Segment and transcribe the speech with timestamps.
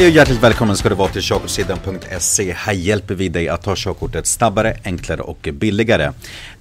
[0.00, 2.52] Hej och hjärtligt välkommen ska du vara till körkortssidan.se.
[2.52, 6.12] Här hjälper vi dig att ta körkortet snabbare, enklare och billigare.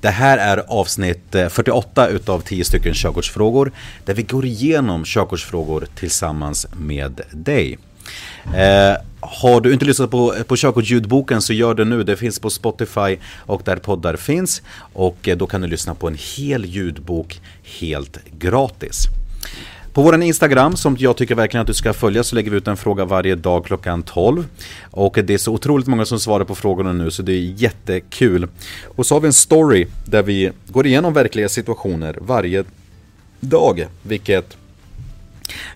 [0.02, 3.72] Det här är avsnitt eh, 48 utav 10 stycken körkortsfrågor
[4.06, 7.78] där vi går igenom körkortsfrågor tillsammans med dig.
[8.46, 12.04] Eh, har du inte lyssnat på, på körkortsljudboken så gör det nu.
[12.04, 14.62] Det finns på Spotify och där poddar finns.
[14.94, 17.42] Och eh, då kan du lyssna på en hel ljudbok
[17.80, 19.08] helt gratis.
[19.94, 22.68] På vår Instagram, som jag tycker verkligen att du ska följa, så lägger vi ut
[22.68, 24.48] en fråga varje dag klockan 12.
[24.92, 28.48] Och det är så otroligt många som svarar på frågorna nu, så det är jättekul.
[28.86, 32.64] Och så har vi en story där vi går igenom verkliga situationer varje
[33.40, 34.58] dag, vilket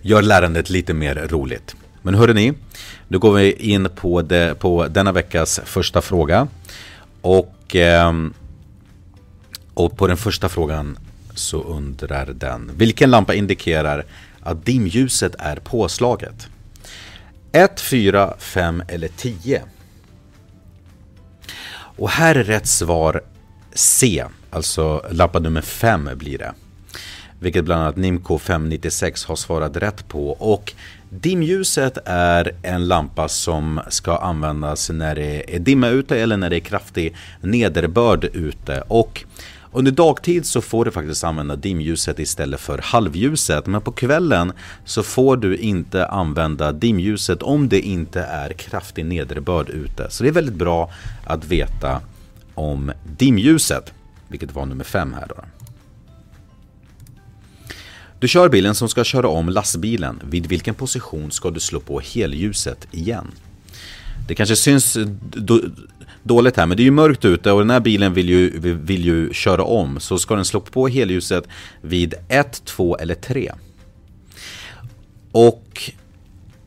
[0.02, 1.76] gör lärandet lite mer roligt.
[2.02, 2.52] Men hörde ni,
[3.08, 6.48] nu går vi in på, det, på denna veckas första fråga.
[7.20, 8.34] Och, ehm,
[9.74, 10.98] och på den första frågan
[11.34, 14.04] så undrar den Vilken lampa indikerar
[14.40, 16.48] att dimljuset är påslaget?
[17.52, 19.62] 1, 4, 5 eller 10?
[21.96, 23.20] Och här är rätt svar
[23.74, 26.52] C, alltså lampa nummer 5 blir det.
[27.40, 30.30] Vilket bland annat Nimco 596 har svarat rätt på.
[30.30, 30.72] Och
[31.10, 36.56] dimljuset är en lampa som ska användas när det är dimma ute eller när det
[36.56, 38.82] är kraftig nederbörd ute.
[38.88, 39.24] Och
[39.74, 43.66] under dagtid så får du faktiskt använda dimljuset istället för halvljuset.
[43.66, 44.52] Men på kvällen
[44.84, 50.10] så får du inte använda dimljuset om det inte är kraftig nederbörd ute.
[50.10, 50.90] Så det är väldigt bra
[51.24, 52.00] att veta
[52.54, 53.92] om dimljuset.
[54.28, 55.44] Vilket var nummer fem här då.
[58.18, 60.20] Du kör bilen som ska köra om lastbilen.
[60.24, 63.32] Vid vilken position ska du slå på helljuset igen?
[64.28, 64.98] Det kanske syns
[66.22, 69.04] dåligt här, men det är ju mörkt ute och den här bilen vill ju, vill
[69.04, 70.00] ju köra om.
[70.00, 71.44] Så ska den slå på helljuset
[71.80, 73.52] vid 1, 2 eller 3.
[75.32, 75.90] Och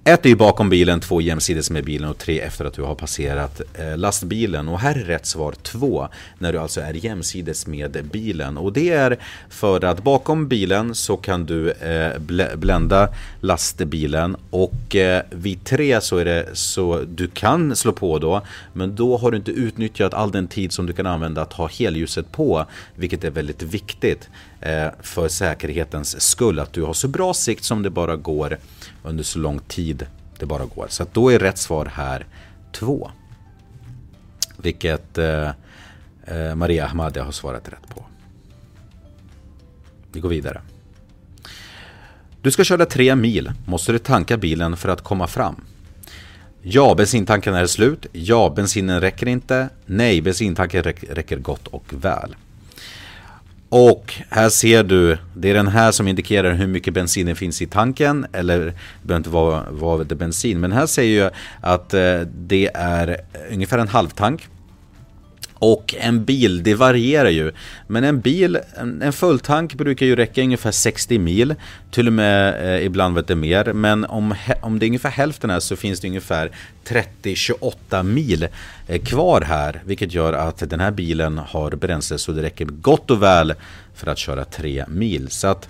[0.08, 2.96] ett är ju bakom bilen, två jämsides med bilen och tre efter att du har
[2.96, 4.70] passerat eh, lastbilen.
[4.70, 6.08] Och här är rätt svar två,
[6.38, 8.58] när du alltså är jämsides med bilen.
[8.58, 9.18] Och det är
[9.50, 12.20] för att bakom bilen så kan du eh,
[12.56, 13.10] blända
[13.42, 18.42] lastbilen och eh, vid tre så är det så du kan slå på då,
[18.74, 21.68] men då har du inte utnyttjat all den tid som du kan använda att ha
[21.68, 22.66] helljuset på,
[22.96, 24.30] vilket är väldigt viktigt
[24.62, 26.60] Eh, för säkerhetens skull.
[26.60, 28.58] Att du har så bra sikt som det bara går
[29.04, 30.06] under så lång tid
[30.40, 30.88] det bara går.
[30.90, 32.26] Så då är rätt svar här
[32.72, 33.12] 2.
[34.58, 35.50] Vilket eh,
[36.26, 38.06] eh Maria Ahmadi har svarat rätt på.
[40.12, 40.62] Vi går vidare.
[42.42, 43.52] Du ska köra tre mil.
[43.66, 45.56] Måste du tanka bilen för att komma fram?
[46.62, 48.06] Ja, bensintanken är slut.
[48.12, 49.70] Ja, bensinen räcker inte.
[49.86, 52.36] Nej, bensintanken räcker gott och väl.
[53.70, 57.62] Och här ser du, det är den här som indikerar hur mycket bensin det finns
[57.62, 58.26] i tanken.
[58.34, 58.74] Eller det
[59.04, 60.60] behöver inte vara, vara det bensin.
[60.60, 63.18] Men här säger jag att eh, det är
[63.52, 64.48] ungefär en halvtank.
[65.60, 67.52] Och en bil, det varierar ju.
[67.88, 68.60] Men en bil,
[69.02, 71.56] en fulltank brukar ju räcka ungefär 60 mil.
[71.92, 73.74] Till och med eh, ibland vet det mer.
[73.74, 76.52] Men om, om det är ungefär hälften här så finns det ungefär
[76.88, 78.48] 30-28 mil
[78.88, 79.82] eh, kvar här.
[79.86, 83.54] Vilket gör att den här bilen har bränsle så det räcker gott och väl
[83.96, 85.30] för att köra 3 mil.
[85.30, 85.70] Så att,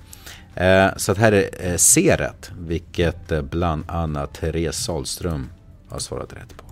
[0.56, 2.52] eh, så att här är eh, C rätt.
[2.60, 5.50] Vilket eh, bland annat Therese Salström
[5.90, 6.67] har svarat rätt på.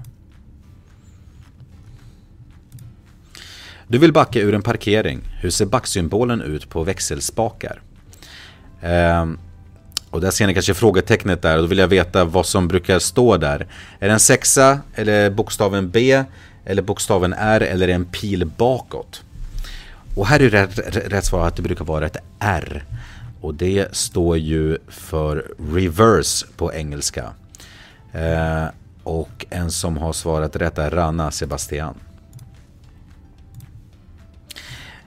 [3.88, 5.22] Du vill backa ur en parkering.
[5.42, 7.82] Hur ser backsymbolen ut på växelspakar?
[8.82, 9.38] Ehm,
[10.10, 13.00] och där ser ni kanske frågetecknet där och då vill jag veta vad som brukar
[13.00, 13.68] stå där.
[14.00, 16.24] Är det en sexa eller bokstaven B
[16.66, 19.22] eller bokstaven R eller en pil bakåt?
[20.16, 20.80] Och här är rätt,
[21.12, 22.84] rätt svar att det brukar vara ett R.
[23.42, 27.34] Och det står ju för reverse på engelska.
[28.14, 28.68] Ehm,
[29.04, 31.96] och en som har svarat rätt är Rana Sebastian.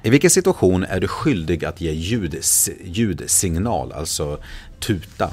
[0.03, 2.45] I vilken situation är du skyldig att ge ljud,
[2.85, 4.39] ljudsignal, alltså
[4.81, 5.31] tuta?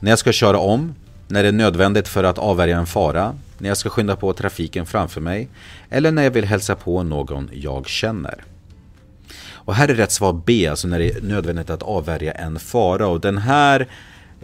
[0.00, 0.94] När jag ska köra om,
[1.28, 4.86] när det är nödvändigt för att avvärja en fara, när jag ska skynda på trafiken
[4.86, 5.48] framför mig
[5.90, 8.44] eller när jag vill hälsa på någon jag känner.
[9.50, 13.06] Och här är rätt svar B, alltså när det är nödvändigt att avvärja en fara.
[13.06, 13.88] Och den här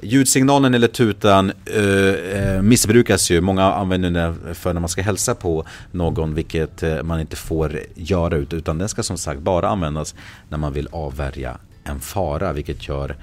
[0.01, 3.41] Ljudsignalen eller tutan uh, missbrukas ju.
[3.41, 7.81] Många använder den för när man ska hälsa på någon, vilket eh, man inte får
[7.95, 8.37] göra.
[8.37, 10.15] Utan den ska som sagt bara användas
[10.49, 13.17] när man vill avvärja en fara, vilket gör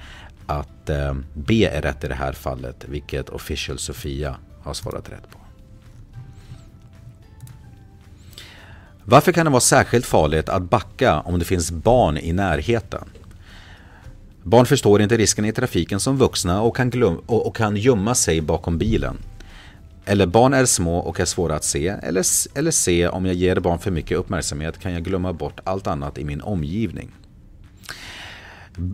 [0.46, 5.30] att uh, B är rätt i det här fallet, vilket Official Sofia har svarat rätt
[5.30, 5.38] på.
[9.04, 13.04] Varför kan det vara särskilt farligt att backa om det finns barn i närheten?
[14.50, 18.14] Barn förstår inte risken i trafiken som vuxna och kan, glöm- och, och kan gömma
[18.14, 19.16] sig bakom bilen.
[20.04, 21.88] Eller barn är små och är svåra att se.
[21.88, 22.24] Eller,
[22.54, 26.18] eller se om jag ger barn för mycket uppmärksamhet kan jag glömma bort allt annat
[26.18, 27.10] i min omgivning.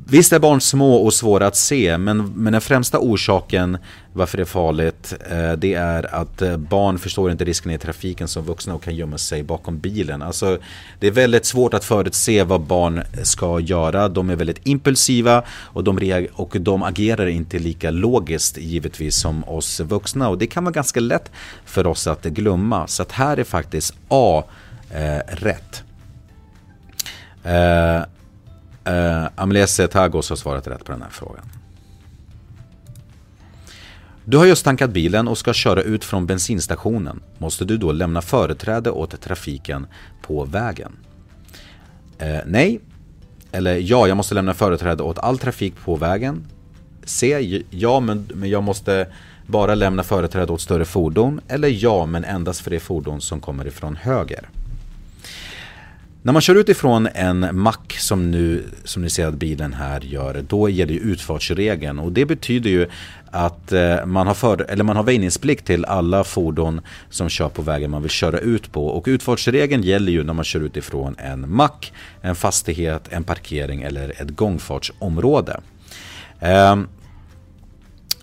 [0.07, 3.79] Visst är barn små och svåra att se, men, men den främsta orsaken
[4.13, 8.29] varför det är farligt eh, det är att eh, barn förstår inte risken i trafiken
[8.29, 10.23] som vuxna och kan gömma sig bakom bilen.
[10.23, 10.59] Alltså,
[11.01, 14.09] det är väldigt svårt att förutse vad barn ska göra.
[14.09, 19.81] De är väldigt impulsiva och de, och de agerar inte lika logiskt givetvis som oss
[19.81, 20.29] vuxna.
[20.29, 21.31] Och det kan vara ganska lätt
[21.65, 22.87] för oss att glömma.
[22.87, 24.45] Så att här är faktiskt A
[24.91, 25.83] eh, rätt.
[27.45, 28.03] Eh,
[28.87, 31.45] Eh, uh, Amlese Tagos har svarat rätt på den här frågan.
[34.25, 37.23] Du har just tankat bilen och ska köra ut från bensinstationen.
[37.39, 39.87] Måste du då lämna företräde åt trafiken
[40.23, 40.93] på vägen?
[42.23, 42.81] Uh, nej.
[43.53, 46.47] Eller ja, jag måste lämna företräde åt all trafik på vägen.
[47.05, 47.63] C.
[47.71, 49.07] Ja, men, men jag måste
[49.47, 51.41] bara lämna företräde åt större fordon.
[51.49, 54.49] Eller ja, men endast för det fordon som kommer ifrån höger.
[56.27, 60.45] När man kör utifrån en mack som, nu, som ni ser att bilen här gör,
[60.49, 62.87] då gäller ju utfartsregeln och det betyder ju
[63.31, 66.81] att eh, man har, för, eller man har väjningsplikt till alla fordon
[67.11, 68.87] som kör på vägen man vill köra ut på.
[68.87, 74.23] Och utfartsregeln gäller ju när man kör utifrån en mack, en fastighet, en parkering eller
[74.23, 75.61] ett gångfartsområde.
[76.41, 76.89] Ehm,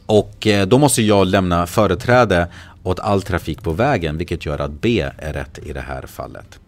[0.06, 2.48] och eh, då måste jag lämna företräde
[2.84, 6.60] åt all trafik på vägen, vilket gör att B är rätt i det här fallet.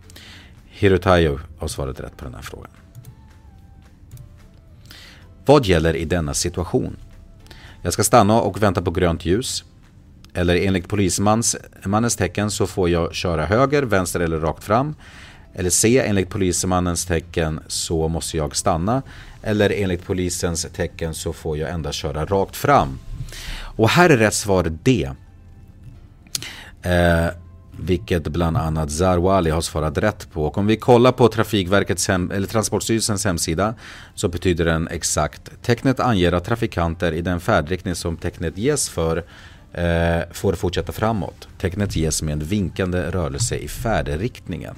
[0.77, 2.71] Hirutayo har svarat rätt på den här frågan.
[5.45, 6.97] Vad gäller i denna situation?
[7.81, 9.63] Jag ska stanna och vänta på grönt ljus.
[10.33, 14.95] Eller enligt polismannens tecken så får jag köra höger, vänster eller rakt fram.
[15.53, 16.03] Eller C.
[16.05, 19.01] Enligt polismannens tecken så måste jag stanna.
[19.41, 22.99] Eller enligt polisens tecken så får jag endast köra rakt fram.
[23.77, 25.09] Och här är rätt svar D.
[26.81, 27.27] Eh,
[27.79, 30.45] vilket bland annat Zarwali har svarat rätt på.
[30.45, 33.73] Och om vi kollar på Trafikverkets hem, eller Transportstyrelsens hemsida
[34.15, 39.23] så betyder den exakt Tecknet anger att trafikanter i den färdriktning som tecknet ges för
[39.73, 41.47] eh, får fortsätta framåt.
[41.57, 44.75] Tecknet ges med en vinkande rörelse i färdriktningen.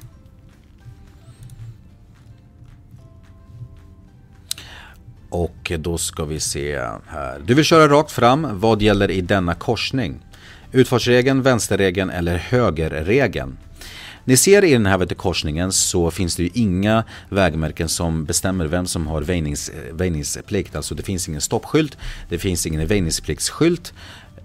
[5.29, 7.41] Och då ska vi se här.
[7.45, 8.47] Du vill köra rakt fram.
[8.59, 10.19] Vad gäller i denna korsning?
[10.71, 13.57] Utfartsregeln, vänsterregeln eller högerregeln.
[14.27, 18.87] Ni ser i den här korsningen så finns det ju inga vägmärken som bestämmer vem
[18.87, 20.75] som har väjnings, eh, väjningsplikt.
[20.75, 21.97] Alltså det finns ingen stoppskylt,
[22.29, 23.93] det finns ingen väjningspliktsskylt.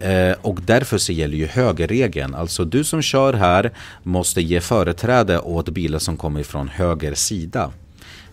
[0.01, 2.35] Eh, och därför så gäller ju högerregeln.
[2.35, 3.73] Alltså du som kör här
[4.03, 7.71] måste ge företräde åt bilar som kommer från höger sida.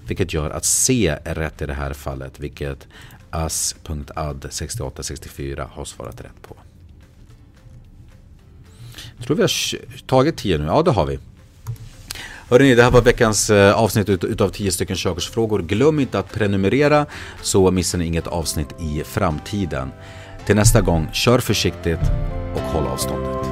[0.07, 2.88] Vilket gör att C är rätt i det här fallet, vilket
[3.30, 6.56] as.ad6864 har svarat rätt på.
[9.29, 10.65] Jag tror vi har tagit 10 nu.
[10.65, 11.19] Ja, det har vi.
[12.49, 15.61] Hörrni, det här var veckans eh, avsnitt utav 10 stycken körkortsfrågor.
[15.61, 17.05] Glöm inte att prenumerera
[17.41, 19.91] så missar ni inget avsnitt i framtiden.
[20.45, 21.99] Till nästa gång, kör försiktigt
[22.55, 23.48] och håll avståndet.